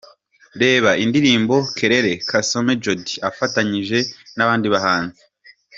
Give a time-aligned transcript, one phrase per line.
[0.61, 3.99] Reba indirimbo Kaleke Kasome Jody afatanyije
[4.35, 5.21] n’abandi bahanzi.